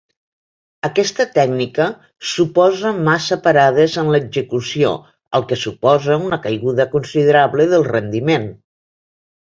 [0.87, 1.85] Aquesta tècnica
[2.29, 4.97] suposa massa parades en l'execució,
[5.41, 8.55] el que suposa una caiguda considerable del rendiment.